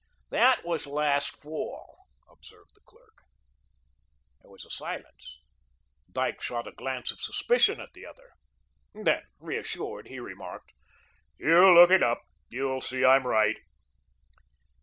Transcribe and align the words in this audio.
"That 0.31 0.65
was 0.65 0.87
last 0.87 1.39
fall," 1.43 2.07
observed 2.27 2.71
the 2.73 2.81
clerk. 2.81 3.17
There 4.41 4.49
was 4.49 4.65
a 4.65 4.71
silence. 4.71 5.37
Dyke 6.11 6.41
shot 6.41 6.67
a 6.67 6.71
glance 6.71 7.11
of 7.11 7.21
suspicion 7.21 7.79
at 7.79 7.93
the 7.93 8.07
other. 8.07 8.31
Then, 8.95 9.21
reassured, 9.39 10.07
he 10.07 10.17
remarked: 10.19 10.71
"You 11.37 11.75
look 11.75 11.91
it 11.91 12.01
up. 12.01 12.23
You'll 12.49 12.81
see 12.81 13.05
I'm 13.05 13.27
right." 13.27 13.57